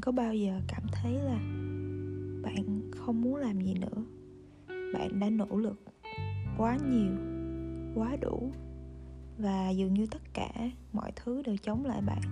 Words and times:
có 0.00 0.12
bao 0.12 0.34
giờ 0.34 0.60
cảm 0.68 0.82
thấy 0.92 1.12
là 1.12 1.38
bạn 2.42 2.90
không 2.96 3.22
muốn 3.22 3.36
làm 3.36 3.60
gì 3.60 3.74
nữa? 3.74 4.04
Bạn 4.94 5.20
đã 5.20 5.30
nỗ 5.30 5.56
lực 5.56 5.82
quá 6.58 6.78
nhiều, 6.90 7.12
quá 7.94 8.16
đủ, 8.20 8.52
và 9.38 9.70
dường 9.70 9.94
như 9.94 10.06
tất 10.06 10.22
cả 10.34 10.50
mọi 10.92 11.12
thứ 11.16 11.42
đều 11.42 11.56
chống 11.56 11.84
lại 11.84 12.00
bạn 12.00 12.22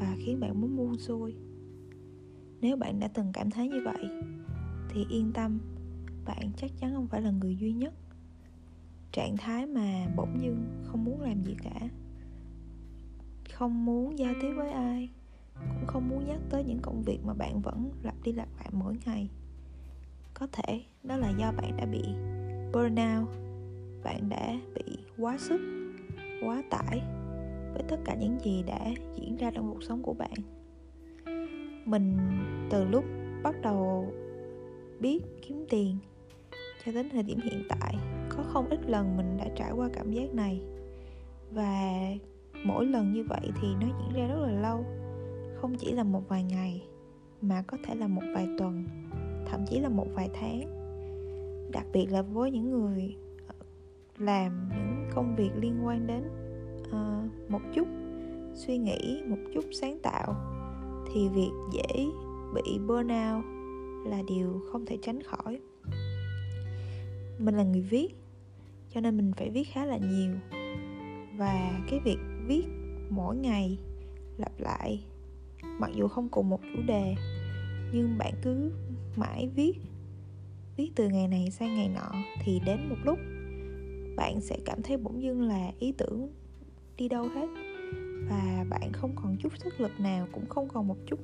và 0.00 0.16
khiến 0.18 0.40
bạn 0.40 0.60
muốn 0.60 0.76
buông 0.76 0.98
xuôi. 0.98 1.34
Nếu 2.60 2.76
bạn 2.76 3.00
đã 3.00 3.08
từng 3.08 3.30
cảm 3.32 3.50
thấy 3.50 3.68
như 3.68 3.80
vậy, 3.84 4.08
thì 4.88 5.06
yên 5.10 5.32
tâm, 5.32 5.58
bạn 6.24 6.50
chắc 6.56 6.70
chắn 6.80 6.94
không 6.94 7.06
phải 7.06 7.22
là 7.22 7.30
người 7.30 7.56
duy 7.56 7.72
nhất. 7.72 7.94
Trạng 9.12 9.36
thái 9.36 9.66
mà 9.66 10.06
bỗng 10.16 10.42
dưng 10.42 10.82
không 10.84 11.04
muốn 11.04 11.20
làm 11.20 11.44
gì 11.44 11.56
cả, 11.62 11.88
không 13.52 13.84
muốn 13.84 14.18
giao 14.18 14.34
tiếp 14.42 14.52
với 14.56 14.70
ai 14.70 15.10
cũng 15.60 15.86
không 15.86 16.08
muốn 16.08 16.24
nhắc 16.26 16.40
tới 16.50 16.64
những 16.64 16.80
công 16.82 17.02
việc 17.02 17.18
mà 17.24 17.34
bạn 17.34 17.60
vẫn 17.62 17.90
lặp 18.02 18.14
đi 18.22 18.32
lặp 18.32 18.48
lại 18.58 18.68
mỗi 18.72 18.96
ngày. 19.06 19.30
Có 20.34 20.46
thể 20.52 20.82
đó 21.02 21.16
là 21.16 21.30
do 21.38 21.52
bạn 21.52 21.76
đã 21.76 21.86
bị 21.86 22.02
burnout. 22.72 23.28
Bạn 24.04 24.28
đã 24.28 24.60
bị 24.74 24.98
quá 25.18 25.38
sức, 25.38 25.60
quá 26.44 26.62
tải 26.70 27.02
với 27.72 27.82
tất 27.88 27.96
cả 28.04 28.14
những 28.14 28.38
gì 28.44 28.62
đã 28.62 28.90
diễn 29.14 29.36
ra 29.36 29.50
trong 29.50 29.70
cuộc 29.72 29.82
sống 29.82 30.02
của 30.02 30.14
bạn. 30.14 30.34
Mình 31.84 32.16
từ 32.70 32.84
lúc 32.84 33.04
bắt 33.42 33.54
đầu 33.62 34.12
biết 35.00 35.20
kiếm 35.48 35.66
tiền 35.70 35.96
cho 36.84 36.92
đến 36.92 37.08
thời 37.12 37.22
điểm 37.22 37.38
hiện 37.42 37.62
tại, 37.68 37.94
có 38.28 38.42
không 38.42 38.68
ít 38.70 38.80
lần 38.86 39.16
mình 39.16 39.36
đã 39.36 39.46
trải 39.56 39.72
qua 39.72 39.88
cảm 39.92 40.12
giác 40.12 40.34
này. 40.34 40.60
Và 41.50 42.02
mỗi 42.64 42.86
lần 42.86 43.12
như 43.12 43.24
vậy 43.28 43.50
thì 43.60 43.68
nó 43.80 43.86
diễn 43.86 44.12
ra 44.14 44.26
rất 44.26 44.40
là 44.40 44.60
lâu 44.60 44.84
không 45.60 45.74
chỉ 45.78 45.92
là 45.92 46.04
một 46.04 46.28
vài 46.28 46.44
ngày 46.44 46.86
mà 47.42 47.62
có 47.62 47.78
thể 47.84 47.94
là 47.94 48.08
một 48.08 48.22
vài 48.34 48.48
tuần 48.58 48.84
thậm 49.50 49.60
chí 49.66 49.80
là 49.80 49.88
một 49.88 50.06
vài 50.14 50.30
tháng. 50.34 50.60
Đặc 51.72 51.86
biệt 51.92 52.06
là 52.06 52.22
với 52.22 52.50
những 52.50 52.70
người 52.70 53.16
ờ, 53.46 53.54
làm 54.18 54.68
những 54.68 55.10
công 55.14 55.36
việc 55.36 55.50
liên 55.56 55.86
quan 55.86 56.06
đến 56.06 56.22
uh, 56.88 57.50
một 57.50 57.60
chút 57.74 57.88
suy 58.54 58.78
nghĩ 58.78 59.22
một 59.26 59.38
chút 59.54 59.64
sáng 59.72 59.98
tạo 60.02 60.34
thì 61.12 61.28
việc 61.28 61.50
dễ 61.72 62.06
bị 62.54 62.78
burnout 62.86 63.44
là 64.06 64.22
điều 64.28 64.60
không 64.72 64.86
thể 64.86 64.98
tránh 65.02 65.22
khỏi. 65.22 65.60
Mình 67.38 67.54
là 67.54 67.62
người 67.62 67.80
viết 67.80 68.08
cho 68.94 69.00
nên 69.00 69.16
mình 69.16 69.32
phải 69.36 69.50
viết 69.50 69.64
khá 69.64 69.84
là 69.84 69.96
nhiều. 69.96 70.32
Và 71.36 71.80
cái 71.90 72.00
việc 72.04 72.18
viết 72.46 72.64
mỗi 73.10 73.36
ngày 73.36 73.78
lặp 74.38 74.52
lại 74.58 75.04
mặc 75.78 75.90
dù 75.94 76.08
không 76.08 76.28
cùng 76.28 76.48
một 76.48 76.60
chủ 76.74 76.82
đề, 76.86 77.14
nhưng 77.92 78.18
bạn 78.18 78.32
cứ 78.42 78.72
mãi 79.16 79.48
viết 79.54 79.72
viết 80.76 80.92
từ 80.96 81.08
ngày 81.08 81.28
này 81.28 81.50
sang 81.50 81.74
ngày 81.74 81.88
nọ 81.88 82.12
thì 82.44 82.60
đến 82.66 82.88
một 82.88 82.96
lúc, 83.04 83.18
bạn 84.16 84.40
sẽ 84.40 84.58
cảm 84.64 84.82
thấy 84.82 84.96
bỗng 84.96 85.22
dưng 85.22 85.42
là 85.42 85.70
ý 85.78 85.92
tưởng 85.92 86.32
đi 86.96 87.08
đâu 87.08 87.28
hết. 87.28 87.46
Và 88.30 88.64
bạn 88.70 88.92
không 88.92 89.12
còn 89.14 89.36
chút 89.36 89.52
sức 89.58 89.80
lực 89.80 90.00
nào, 90.00 90.26
cũng 90.32 90.48
không 90.48 90.68
còn 90.68 90.88
một 90.88 90.96
chút 91.06 91.20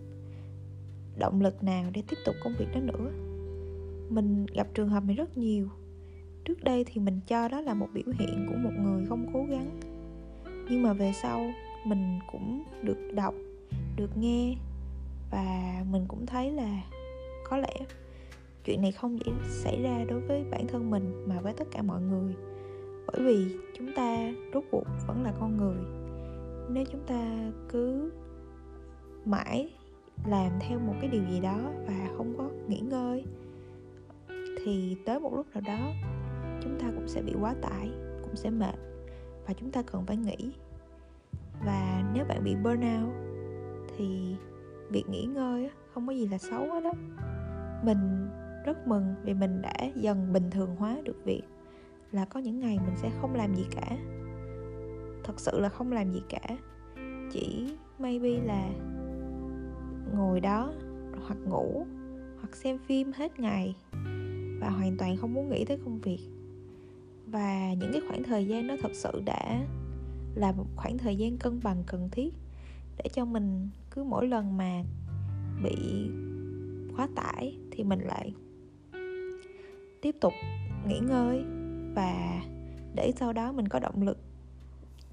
động 1.19 1.41
lực 1.41 1.63
nào 1.63 1.91
để 1.95 2.03
tiếp 2.09 2.17
tục 2.25 2.35
công 2.45 2.55
việc 2.59 2.67
đó 2.75 2.81
nữa. 2.81 3.11
Mình 4.11 4.47
gặp 4.47 4.67
trường 4.75 4.89
hợp 4.89 5.05
này 5.05 5.17
rất 5.17 5.39
nhiều. 5.39 5.69
Trước 6.45 6.65
đây 6.65 6.85
thì 6.85 7.01
mình 7.01 7.21
cho 7.27 7.49
đó 7.49 7.61
là 7.61 7.75
một 7.75 7.89
biểu 7.95 8.15
hiện 8.19 8.47
của 8.49 8.57
một 8.57 8.73
người 8.79 9.07
không 9.09 9.27
cố 9.33 9.47
gắng. 9.51 9.81
Nhưng 10.71 10.83
mà 10.83 10.93
về 10.93 11.13
sau, 11.23 11.51
mình 11.87 12.19
cũng 12.33 12.65
được 12.83 12.99
đọc 13.15 13.35
được 13.97 14.17
nghe. 14.17 14.57
Và 15.31 15.85
mình 15.91 16.05
cũng 16.09 16.27
thấy 16.27 16.51
là 16.51 16.83
có 17.51 17.57
lẽ 17.57 17.75
chuyện 18.65 18.83
này 18.83 18.93
không 18.93 19.19
chỉ 19.25 19.33
xảy 19.49 19.83
ra 19.83 20.05
đối 20.09 20.21
với 20.21 20.45
bản 20.51 20.67
thân 20.67 20.91
mình 20.91 21.25
mà 21.29 21.41
với 21.41 21.53
tất 21.53 21.65
cả 21.71 21.83
mọi 21.83 22.03
người. 22.03 22.35
Bởi 23.07 23.23
vì 23.23 23.57
chúng 23.79 23.95
ta 23.97 24.33
rốt 24.55 24.65
cuộc 24.71 24.85
vẫn 25.07 25.23
là 25.23 25.33
con 25.41 25.57
người. 25.57 25.85
Nếu 26.71 26.85
chúng 26.93 27.07
ta 27.07 27.53
cứ 27.69 28.13
mãi 29.25 29.71
làm 30.27 30.53
theo 30.61 30.79
một 30.79 30.95
cái 31.01 31.11
điều 31.11 31.23
gì 31.31 31.41
đó 31.41 31.59
và 31.87 32.09
không 32.17 32.35
có 32.39 32.49
nghỉ 32.69 32.81
ngơi, 32.81 33.25
thì 34.65 34.97
tới 35.07 35.21
một 35.21 35.35
lúc 35.35 35.47
nào 35.55 35.63
đó 35.67 35.93
chúng 36.63 36.79
ta 36.81 36.87
cũng 36.95 37.09
sẽ 37.09 37.23
bị 37.23 37.33
quá 37.41 37.55
tải, 37.63 37.91
cũng 38.23 38.37
sẽ 38.37 38.51
mệt 38.51 38.75
và 39.47 39.53
chúng 39.53 39.71
ta 39.71 39.83
cần 39.83 40.07
phải 40.07 40.17
nghỉ. 40.17 40.53
Và 41.67 42.11
nếu 42.15 42.25
bạn 42.25 42.45
bị 42.45 42.55
burnout 42.55 43.24
thì 43.99 44.37
việc 44.91 45.09
nghỉ 45.09 45.25
ngơi 45.25 45.71
không 45.95 46.07
có 46.07 46.13
gì 46.13 46.27
là 46.27 46.39
xấu 46.39 46.73
hết 46.73 46.81
đó 46.85 46.93
mình 47.85 48.29
rất 48.65 48.87
mừng 48.87 49.15
vì 49.25 49.35
mình 49.35 49.63
đã 49.63 49.75
dần 49.95 50.33
bình 50.33 50.51
thường 50.51 50.77
hóa 50.77 50.97
được 51.05 51.25
việc 51.25 51.43
là 52.13 52.25
có 52.25 52.41
những 52.41 52.61
ngày 52.61 52.79
mình 52.87 52.97
sẽ 52.97 53.11
không 53.21 53.35
làm 53.35 53.55
gì 53.55 53.67
cả. 53.71 53.97
Thật 55.25 55.41
sự 55.41 55.61
là 55.61 55.69
không 55.69 55.93
làm 55.93 56.13
gì 56.13 56.23
cả. 56.29 56.57
Chỉ 57.33 57.77
maybe 57.99 58.31
là 58.31 58.69
ngồi 60.15 60.41
đó 60.41 60.73
hoặc 61.27 61.39
ngủ 61.45 61.87
hoặc 62.39 62.57
xem 62.57 62.79
phim 62.79 63.13
hết 63.13 63.41
ngày 63.41 63.77
và 64.61 64.71
hoàn 64.71 64.97
toàn 64.99 65.17
không 65.17 65.35
muốn 65.35 65.51
nghĩ 65.51 65.65
tới 65.65 65.79
công 65.85 66.01
việc. 66.01 66.21
Và 67.27 67.75
những 67.81 67.91
cái 67.93 68.03
khoảng 68.09 68.23
thời 68.23 68.47
gian 68.47 68.67
đó 68.67 68.75
thật 68.83 68.93
sự 68.95 69.23
đã 69.25 69.67
là 70.35 70.53
một 70.53 70.67
khoảng 70.77 70.99
thời 70.99 71.17
gian 71.17 71.39
cân 71.39 71.61
bằng, 71.63 71.83
cần 71.87 72.09
thiết 72.13 72.35
để 72.97 73.11
cho 73.13 73.25
mình 73.25 73.69
cứ 73.91 74.05
mỗi 74.05 74.29
lần 74.29 74.57
mà 74.57 74.83
bị 75.63 76.11
quá 76.97 77.09
tải 77.17 77.59
thì 77.71 77.85
mình 77.85 78.01
lại 78.01 78.35
tiếp 80.03 80.17
tục 80.21 80.33
nghỉ 80.87 80.99
ngơi 80.99 81.45
và 81.95 82.43
để 82.95 83.13
sau 83.17 83.33
đó 83.33 83.53
mình 83.53 83.69
có 83.69 83.79
động 83.79 84.03
lực 84.03 84.19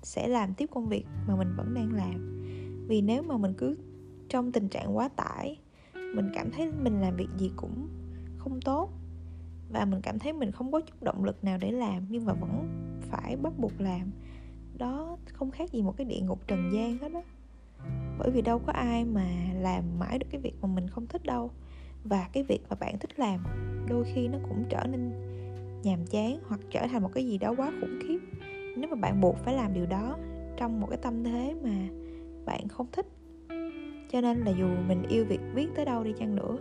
sẽ 0.04 0.28
làm 0.28 0.54
tiếp 0.54 0.70
công 0.74 0.90
việc 0.90 1.06
mà 1.28 1.36
mình 1.36 1.54
vẫn 1.58 1.74
đang 1.74 1.94
làm. 1.94 2.46
Vì 2.88 3.02
nếu 3.02 3.24
mà 3.24 3.38
mình 3.38 3.54
cứ 3.58 3.78
trong 4.30 4.52
tình 4.52 4.70
trạng 4.70 4.98
quá 4.98 5.08
tải, 5.08 5.58
mình 5.94 6.30
cảm 6.34 6.52
thấy 6.52 6.72
mình 6.72 7.02
làm 7.02 7.16
việc 7.16 7.30
gì 7.38 7.52
cũng 7.56 7.88
không 8.38 8.60
tốt 8.62 8.90
và 9.72 9.86
mình 9.86 10.02
cảm 10.02 10.20
thấy 10.20 10.34
mình 10.34 10.52
không 10.52 10.72
có 10.72 10.82
chút 10.82 11.04
động 11.04 11.24
lực 11.24 11.44
nào 11.44 11.58
để 11.62 11.72
làm 11.72 12.06
nhưng 12.10 12.26
mà 12.26 12.34
vẫn 12.34 12.68
phải 13.02 13.36
bắt 13.36 13.54
buộc 13.60 13.82
làm, 13.82 14.12
đó 14.78 15.18
không 15.34 15.52
khác 15.52 15.72
gì 15.72 15.82
một 15.82 15.98
cái 15.98 16.06
địa 16.06 16.20
ngục 16.22 16.48
trần 16.48 16.72
gian 16.74 16.98
hết 16.98 17.12
á 17.14 17.22
bởi 18.22 18.32
vì 18.32 18.42
đâu 18.42 18.60
có 18.60 18.74
ai 18.74 19.06
mà 19.06 19.26
làm 19.62 19.84
mãi 20.00 20.20
được 20.20 20.28
cái 20.32 20.42
việc 20.42 20.54
mà 20.62 20.68
mình 20.68 20.88
không 20.88 21.08
thích 21.08 21.24
đâu. 21.24 21.52
Và 22.04 22.28
cái 22.34 22.44
việc 22.44 22.62
mà 22.70 22.76
bạn 22.80 23.00
thích 23.00 23.20
làm, 23.20 23.44
đôi 23.90 24.06
khi 24.14 24.28
nó 24.28 24.38
cũng 24.50 24.64
trở 24.70 24.84
nên 24.92 25.12
nhàm 25.84 26.06
chán 26.06 26.40
hoặc 26.48 26.60
trở 26.70 26.88
thành 26.88 27.04
một 27.04 27.10
cái 27.14 27.26
gì 27.26 27.38
đó 27.38 27.54
quá 27.58 27.72
khủng 27.82 28.00
khiếp. 28.08 28.20
Nếu 28.78 28.90
mà 28.90 28.96
bạn 28.96 29.22
buộc 29.22 29.38
phải 29.38 29.54
làm 29.54 29.74
điều 29.74 29.86
đó 29.86 30.18
trong 30.58 30.82
một 30.82 30.88
cái 30.90 31.00
tâm 31.02 31.24
thế 31.24 31.56
mà 31.64 31.88
bạn 32.46 32.68
không 32.68 32.88
thích, 32.92 33.06
cho 34.12 34.22
nên 34.22 34.38
là 34.38 34.52
dù 34.60 34.68
mình 34.88 35.04
yêu 35.10 35.26
việc 35.26 35.42
viết 35.54 35.68
tới 35.76 35.86
đâu 35.86 36.04
đi 36.04 36.14
chăng 36.20 36.36
nữa, 36.36 36.58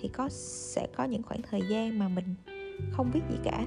thì 0.00 0.08
có, 0.08 0.28
sẽ 0.30 0.86
có 0.96 1.04
những 1.04 1.22
khoảng 1.22 1.42
thời 1.50 1.62
gian 1.70 1.98
mà 1.98 2.08
mình 2.08 2.34
không 2.90 3.10
viết 3.12 3.22
gì 3.30 3.36
cả. 3.44 3.66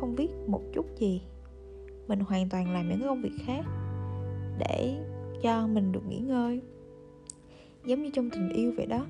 Không 0.00 0.14
viết 0.16 0.30
một 0.46 0.62
chút 0.72 0.86
gì. 0.96 1.22
Mình 2.08 2.20
hoàn 2.20 2.48
toàn 2.48 2.72
làm 2.72 2.88
những 2.88 3.02
công 3.02 3.22
việc 3.22 3.34
khác 3.46 3.64
để 4.58 4.96
cho 5.42 5.66
mình 5.66 5.92
được 5.92 6.06
nghỉ 6.08 6.18
ngơi. 6.18 6.60
Giống 7.84 8.02
như 8.02 8.10
trong 8.12 8.30
tình 8.30 8.48
yêu 8.48 8.72
vậy 8.76 8.86
đó. 8.86 9.06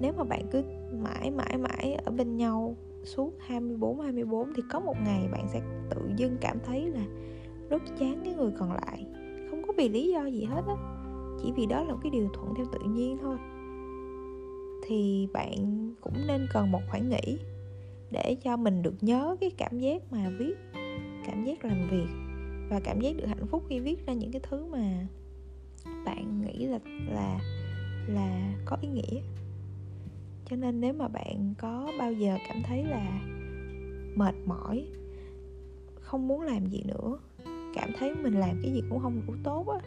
Nếu 0.00 0.12
mà 0.16 0.24
bạn 0.24 0.42
cứ 0.50 0.62
mãi 1.02 1.30
mãi 1.30 1.58
mãi 1.58 1.94
ở 2.04 2.12
bên 2.12 2.36
nhau 2.36 2.76
suốt 3.04 3.34
24 3.38 4.00
24 4.00 4.54
thì 4.54 4.62
có 4.70 4.80
một 4.80 4.96
ngày 5.04 5.28
bạn 5.32 5.46
sẽ 5.48 5.60
tự 5.90 6.10
dưng 6.16 6.36
cảm 6.40 6.58
thấy 6.66 6.86
là 6.86 7.04
rất 7.70 7.82
chán 7.98 8.20
cái 8.24 8.34
người 8.34 8.52
còn 8.58 8.72
lại. 8.72 9.06
Không 9.50 9.62
có 9.66 9.72
vì 9.76 9.88
lý 9.88 10.12
do 10.12 10.26
gì 10.26 10.44
hết 10.44 10.62
á. 10.68 10.76
Chỉ 11.42 11.52
vì 11.56 11.66
đó 11.66 11.84
là 11.84 11.92
một 11.92 11.98
cái 12.02 12.10
điều 12.10 12.28
thuận 12.34 12.54
theo 12.56 12.66
tự 12.72 12.78
nhiên 12.88 13.18
thôi. 13.22 13.36
Thì 14.86 15.28
bạn 15.32 15.54
cũng 16.00 16.14
nên 16.26 16.46
cần 16.52 16.70
một 16.70 16.80
khoảng 16.90 17.08
nghỉ 17.08 17.38
để 18.10 18.36
cho 18.42 18.56
mình 18.56 18.82
được 18.82 18.94
nhớ 19.00 19.36
cái 19.40 19.50
cảm 19.50 19.78
giác 19.78 20.12
mà 20.12 20.30
viết, 20.38 20.54
cảm 21.26 21.44
giác 21.44 21.64
làm 21.64 21.88
việc 21.90 22.08
và 22.70 22.80
cảm 22.84 23.00
giác 23.00 23.16
được 23.16 23.26
hạnh 23.26 23.46
phúc 23.46 23.62
khi 23.68 23.80
viết 23.80 24.06
ra 24.06 24.12
những 24.12 24.32
cái 24.32 24.40
thứ 24.50 24.66
mà 24.66 25.06
bạn 26.04 26.40
nghĩ 26.40 26.66
là 26.66 26.78
là 27.08 27.40
là 28.06 28.54
có 28.64 28.76
ý 28.80 28.88
nghĩa. 28.88 29.20
Cho 30.44 30.56
nên 30.56 30.80
nếu 30.80 30.92
mà 30.92 31.08
bạn 31.08 31.54
có 31.58 31.92
bao 31.98 32.12
giờ 32.12 32.36
cảm 32.48 32.62
thấy 32.62 32.84
là 32.84 33.20
mệt 34.16 34.34
mỏi 34.46 34.86
không 36.00 36.28
muốn 36.28 36.42
làm 36.42 36.66
gì 36.66 36.82
nữa 36.86 37.18
cảm 37.74 37.90
thấy 37.98 38.14
mình 38.14 38.34
làm 38.34 38.60
cái 38.62 38.72
gì 38.72 38.82
cũng 38.90 38.98
không 38.98 39.22
đủ 39.26 39.34
tốt 39.44 39.68
á 39.68 39.80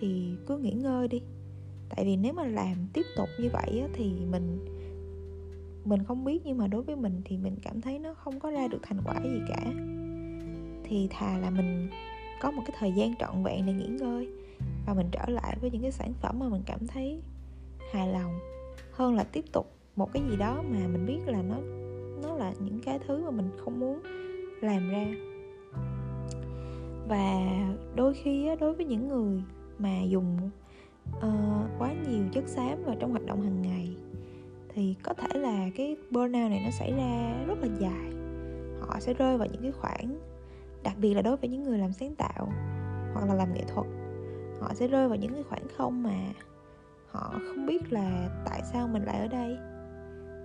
thì 0.00 0.34
cứ 0.46 0.58
nghỉ 0.58 0.72
ngơi 0.72 1.08
đi. 1.08 1.20
Tại 1.88 2.04
vì 2.04 2.16
nếu 2.16 2.32
mà 2.32 2.44
làm 2.44 2.76
tiếp 2.92 3.02
tục 3.16 3.28
như 3.38 3.48
vậy 3.52 3.80
á, 3.80 3.88
thì 3.92 4.12
mình 4.30 4.58
mình 5.84 6.04
không 6.04 6.24
biết 6.24 6.42
nhưng 6.44 6.58
mà 6.58 6.66
đối 6.66 6.82
với 6.82 6.96
mình 6.96 7.20
thì 7.24 7.36
mình 7.36 7.56
cảm 7.62 7.80
thấy 7.80 7.98
nó 7.98 8.14
không 8.14 8.40
có 8.40 8.50
ra 8.50 8.68
được 8.68 8.78
thành 8.82 9.00
quả 9.04 9.20
gì 9.24 9.40
cả. 9.48 9.72
Thì 10.84 11.08
thà 11.10 11.38
là 11.38 11.50
mình 11.50 11.88
có 12.40 12.50
một 12.50 12.62
cái 12.66 12.76
thời 12.78 12.92
gian 12.92 13.14
trọn 13.16 13.42
vẹn 13.42 13.66
để 13.66 13.72
nghỉ 13.72 13.86
ngơi 13.86 14.28
và 14.86 14.94
mình 14.94 15.08
trở 15.12 15.24
lại 15.28 15.56
với 15.60 15.70
những 15.70 15.82
cái 15.82 15.92
sản 15.92 16.12
phẩm 16.20 16.38
mà 16.38 16.48
mình 16.48 16.62
cảm 16.66 16.86
thấy 16.86 17.20
hài 17.92 18.12
lòng 18.12 18.38
hơn 18.92 19.14
là 19.14 19.24
tiếp 19.24 19.44
tục 19.52 19.72
một 19.96 20.12
cái 20.12 20.22
gì 20.30 20.36
đó 20.36 20.62
mà 20.70 20.78
mình 20.78 21.06
biết 21.06 21.20
là 21.26 21.42
nó 21.42 21.56
nó 22.22 22.36
là 22.36 22.52
những 22.60 22.80
cái 22.84 22.98
thứ 23.06 23.24
mà 23.24 23.30
mình 23.30 23.50
không 23.64 23.80
muốn 23.80 24.00
làm 24.60 24.88
ra. 24.90 25.06
Và 27.08 27.40
đôi 27.94 28.14
khi 28.14 28.48
đối 28.60 28.74
với 28.74 28.86
những 28.86 29.08
người 29.08 29.42
mà 29.78 30.02
dùng 30.02 30.50
uh, 31.16 31.22
quá 31.78 31.92
nhiều 32.08 32.24
chất 32.32 32.48
xám 32.48 32.84
vào 32.84 32.96
trong 33.00 33.10
hoạt 33.10 33.26
động 33.26 33.42
hàng 33.42 33.62
ngày 33.62 33.96
thì 34.68 34.94
có 35.02 35.14
thể 35.14 35.38
là 35.38 35.66
cái 35.76 35.96
burnout 36.10 36.50
này 36.50 36.62
nó 36.64 36.70
xảy 36.70 36.92
ra 36.92 37.34
rất 37.46 37.58
là 37.60 37.68
dài. 37.78 38.12
Họ 38.80 39.00
sẽ 39.00 39.14
rơi 39.14 39.38
vào 39.38 39.48
những 39.52 39.62
cái 39.62 39.72
khoảng 39.72 40.18
đặc 40.82 40.94
biệt 40.98 41.14
là 41.14 41.22
đối 41.22 41.36
với 41.36 41.50
những 41.50 41.62
người 41.62 41.78
làm 41.78 41.92
sáng 41.92 42.14
tạo 42.14 42.52
hoặc 43.14 43.26
là 43.28 43.34
làm 43.34 43.54
nghệ 43.54 43.64
thuật 43.68 43.86
họ 44.62 44.74
sẽ 44.74 44.88
rơi 44.88 45.08
vào 45.08 45.16
những 45.16 45.32
cái 45.32 45.42
khoảng 45.42 45.68
không 45.76 46.02
mà 46.02 46.32
họ 47.10 47.40
không 47.48 47.66
biết 47.66 47.92
là 47.92 48.28
tại 48.46 48.62
sao 48.72 48.88
mình 48.88 49.02
lại 49.04 49.18
ở 49.18 49.28
đây. 49.28 49.56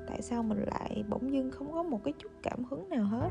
Tại 0.07 0.21
sao 0.21 0.43
mình 0.43 0.57
lại 0.57 1.03
bỗng 1.09 1.33
dưng 1.33 1.51
không 1.51 1.71
có 1.71 1.83
một 1.83 2.03
cái 2.03 2.13
chút 2.19 2.31
cảm 2.43 2.63
hứng 2.63 2.89
nào 2.89 3.05
hết. 3.05 3.29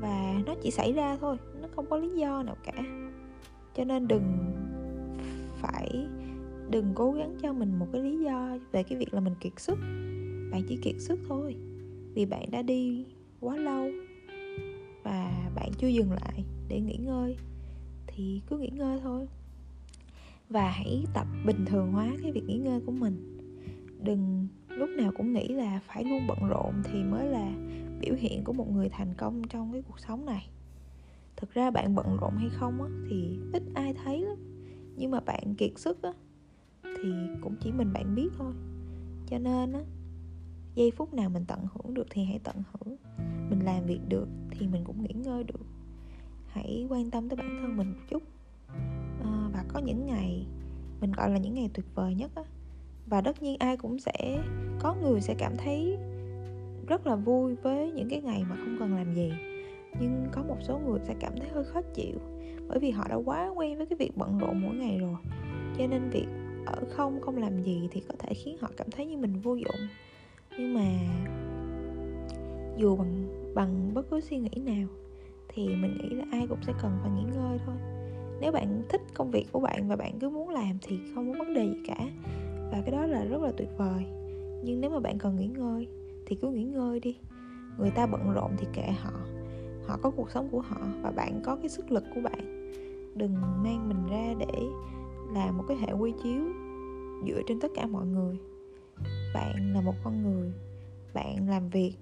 Và 0.00 0.34
nó 0.46 0.54
chỉ 0.62 0.70
xảy 0.70 0.92
ra 0.92 1.16
thôi, 1.20 1.36
nó 1.62 1.68
không 1.76 1.86
có 1.90 1.96
lý 1.96 2.10
do 2.10 2.42
nào 2.42 2.56
cả. 2.64 2.82
Cho 3.74 3.84
nên 3.84 4.08
đừng 4.08 4.22
phải, 5.56 6.06
đừng 6.70 6.92
cố 6.94 7.12
gắng 7.12 7.36
cho 7.42 7.52
mình 7.52 7.78
một 7.78 7.86
cái 7.92 8.02
lý 8.02 8.18
do 8.24 8.58
về 8.72 8.82
cái 8.82 8.98
việc 8.98 9.14
là 9.14 9.20
mình 9.20 9.34
kiệt 9.40 9.52
sức. 9.56 9.78
Bạn 10.52 10.62
chỉ 10.68 10.78
kiệt 10.82 10.94
sức 10.98 11.18
thôi, 11.28 11.56
vì 12.14 12.26
bạn 12.26 12.50
đã 12.50 12.62
đi 12.62 13.06
quá 13.40 13.56
lâu 13.56 13.90
và 15.02 15.32
bạn 15.54 15.70
chưa 15.78 15.88
dừng 15.88 16.12
lại 16.12 16.44
để 16.68 16.80
nghỉ 16.80 16.96
ngơi. 16.96 17.36
Thì 18.06 18.42
cứ 18.46 18.58
nghỉ 18.58 18.70
ngơi 18.70 19.00
thôi 19.02 19.28
và 20.50 20.70
hãy 20.70 21.04
tập 21.14 21.26
bình 21.46 21.64
thường 21.66 21.92
hóa 21.92 22.16
cái 22.22 22.32
việc 22.32 22.44
nghỉ 22.46 22.58
ngơi 22.58 22.80
của 22.86 22.92
mình. 22.92 23.36
Đừng 24.02 24.48
lúc 24.68 24.88
nào 24.88 25.12
cũng 25.16 25.32
nghĩ 25.32 25.48
là 25.48 25.80
phải 25.86 26.04
luôn 26.04 26.26
bận 26.28 26.38
rộn 26.48 26.74
thì 26.84 27.02
mới 27.02 27.28
là 27.28 27.52
biểu 28.00 28.14
hiện 28.14 28.44
của 28.44 28.52
một 28.52 28.70
người 28.70 28.88
thành 28.88 29.14
công 29.14 29.42
trong 29.48 29.72
cái 29.72 29.82
cuộc 29.82 30.00
sống 30.00 30.26
này. 30.26 30.50
Thực 31.36 31.54
ra 31.54 31.70
bạn 31.70 31.94
bận 31.94 32.16
rộn 32.20 32.36
hay 32.36 32.48
không 32.48 32.82
á, 32.82 32.88
thì 33.10 33.38
ít 33.52 33.62
ai 33.74 33.94
thấy 34.04 34.20
lắm. 34.20 34.36
Nhưng 34.96 35.10
mà 35.10 35.20
bạn 35.20 35.54
kiệt 35.54 35.70
sức 35.76 36.02
á, 36.02 36.12
thì 36.82 37.12
cũng 37.40 37.56
chỉ 37.60 37.72
mình 37.72 37.92
bạn 37.92 38.14
biết 38.14 38.28
thôi. 38.38 38.52
Cho 39.26 39.38
nên 39.38 39.72
á 39.72 39.80
giây 40.74 40.90
phút 40.90 41.14
nào 41.14 41.30
mình 41.30 41.44
tận 41.48 41.60
hưởng 41.60 41.94
được 41.94 42.06
thì 42.10 42.24
hãy 42.24 42.38
tận 42.38 42.56
hưởng. 42.72 42.96
Mình 43.50 43.60
làm 43.64 43.86
việc 43.86 44.00
được 44.08 44.28
thì 44.50 44.66
mình 44.66 44.84
cũng 44.84 45.02
nghỉ 45.02 45.14
ngơi 45.14 45.44
được. 45.44 45.66
Hãy 46.46 46.86
quan 46.88 47.10
tâm 47.10 47.28
tới 47.28 47.36
bản 47.36 47.58
thân 47.62 47.76
mình 47.76 47.92
một 47.92 48.00
chút 48.10 48.22
có 49.72 49.80
những 49.80 50.06
ngày 50.06 50.46
mình, 51.00 51.12
gọi 51.12 51.30
là, 51.30 51.38
những 51.38 51.54
ngày 51.54 51.70
tuyệt 51.74 51.86
vời 51.94 52.14
nhất 52.14 52.30
á. 52.34 52.42
Và 53.06 53.20
tất 53.20 53.42
nhiên 53.42 53.56
ai 53.58 53.76
cũng 53.76 53.98
sẽ, 53.98 54.42
có 54.78 54.94
người 55.02 55.20
sẽ 55.20 55.34
cảm 55.38 55.56
thấy 55.56 55.96
rất 56.88 57.06
là 57.06 57.16
vui 57.16 57.54
với 57.54 57.92
những 57.92 58.08
cái 58.08 58.22
ngày 58.22 58.44
mà 58.50 58.56
không 58.56 58.76
cần 58.78 58.94
làm 58.94 59.14
gì. 59.14 59.32
Nhưng 60.00 60.26
có 60.32 60.42
một 60.42 60.56
số 60.60 60.78
người 60.78 61.00
sẽ 61.04 61.14
cảm 61.20 61.32
thấy 61.38 61.48
hơi 61.48 61.64
khó 61.64 61.82
chịu, 61.94 62.18
bởi 62.68 62.78
vì 62.78 62.90
họ 62.90 63.08
đã 63.08 63.16
quá 63.16 63.48
quen 63.56 63.76
với 63.76 63.86
cái 63.86 63.96
việc 63.96 64.16
bận 64.16 64.38
rộn 64.38 64.62
mỗi 64.62 64.74
ngày 64.74 64.98
rồi. 64.98 65.16
Cho 65.78 65.86
nên 65.86 66.10
việc 66.10 66.26
ở 66.66 66.82
không 66.90 67.20
không 67.20 67.36
làm 67.36 67.62
gì 67.62 67.88
thì 67.90 68.02
có 68.08 68.14
thể 68.18 68.34
khiến 68.34 68.56
họ 68.60 68.70
cảm 68.76 68.90
thấy 68.90 69.06
như 69.06 69.16
mình 69.16 69.40
vô 69.40 69.54
dụng. 69.54 69.88
Nhưng 70.58 70.74
mà 70.74 70.88
dù 72.76 72.96
bằng 72.96 73.26
bằng 73.54 73.94
bất 73.94 74.10
cứ 74.10 74.20
suy 74.20 74.38
nghĩ 74.38 74.60
nào, 74.64 74.88
thì 75.48 75.68
mình 75.68 75.98
nghĩ 75.98 76.08
là 76.08 76.24
ai 76.32 76.46
cũng 76.46 76.62
sẽ 76.62 76.72
cần 76.82 76.98
phải 77.02 77.10
nghỉ 77.10 77.22
ngơi 77.22 77.58
thôi 77.66 77.76
nếu 78.40 78.52
bạn 78.52 78.82
thích 78.88 79.00
công 79.14 79.30
việc 79.30 79.46
của 79.52 79.60
bạn 79.60 79.88
và 79.88 79.96
bạn 79.96 80.18
cứ 80.20 80.30
muốn 80.30 80.48
làm 80.48 80.78
thì 80.82 81.00
không 81.14 81.32
có 81.32 81.38
vấn 81.38 81.54
đề 81.54 81.64
gì 81.66 81.82
cả. 81.86 82.10
Và 82.72 82.82
cái 82.86 82.90
đó 82.90 83.06
là 83.06 83.24
rất 83.24 83.42
là 83.42 83.52
tuyệt 83.56 83.68
vời. 83.76 84.04
Nhưng 84.64 84.80
nếu 84.80 84.90
mà 84.90 85.00
bạn 85.00 85.18
cần 85.18 85.36
nghỉ 85.36 85.46
ngơi 85.46 85.88
thì 86.26 86.36
cứ 86.36 86.48
nghỉ 86.48 86.64
ngơi 86.64 87.00
đi. 87.00 87.16
Người 87.78 87.90
ta 87.90 88.06
bận 88.06 88.32
rộn 88.34 88.50
thì 88.58 88.66
kệ 88.72 88.86
họ. 89.02 89.12
Họ 89.86 89.98
có 90.02 90.10
cuộc 90.10 90.30
sống 90.30 90.48
của 90.50 90.60
họ 90.60 90.80
và 91.02 91.10
bạn 91.10 91.40
có 91.44 91.56
cái 91.56 91.68
sức 91.68 91.92
lực 91.92 92.04
của 92.14 92.20
bạn. 92.20 92.72
Đừng 93.14 93.34
mang 93.62 93.88
mình 93.88 94.06
ra 94.10 94.34
để 94.38 94.60
làm 95.34 95.58
một 95.58 95.64
cái 95.68 95.76
hệ 95.76 95.92
quy 95.92 96.12
chiếu 96.22 96.42
dựa 97.26 97.42
trên 97.46 97.60
tất 97.60 97.70
cả 97.74 97.86
mọi 97.86 98.06
người. 98.06 98.38
Bạn 99.34 99.72
là 99.74 99.80
một 99.80 99.94
con 100.04 100.22
người. 100.22 100.52
Bạn 101.14 101.48
làm 101.48 101.68
việc 101.68 101.94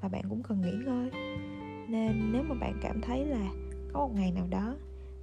và 0.00 0.08
bạn 0.08 0.22
cũng 0.28 0.42
cần 0.42 0.60
nghỉ 0.60 0.72
ngơi. 0.86 1.10
Nên 1.88 2.32
nếu 2.32 2.42
mà 2.42 2.54
bạn 2.54 2.78
cảm 2.82 3.00
thấy 3.00 3.26
là 3.26 3.50
có 3.92 4.00
một 4.00 4.14
ngày 4.14 4.32
nào 4.32 4.46
đó 4.50 4.74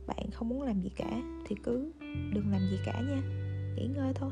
bạn 0.07 0.31
không 0.34 0.50
muốn 0.50 0.62
làm 0.62 0.81
gì 0.81 0.90
cả 0.90 1.22
thì 1.46 1.56
cứ 1.63 1.92
đừng 2.34 2.52
làm 2.52 2.62
gì 2.72 2.78
cả 2.86 3.02
nha. 3.02 3.22
Nghỉ 3.75 3.88
ngơi 3.88 4.13
thôi. 4.16 4.31